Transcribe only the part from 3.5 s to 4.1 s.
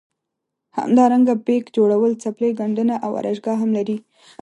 هم لري.